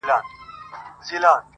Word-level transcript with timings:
کورونا 0.03 0.17
جدي 1.05 1.17
وګڼئ،! 1.19 1.35